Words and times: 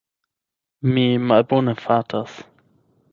Mi 0.95 1.03
malbone 1.31 1.77
fartas. 1.85 2.39